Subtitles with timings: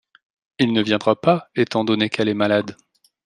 [0.57, 2.75] Il ne viendra pas étant donné qu'elle est malade.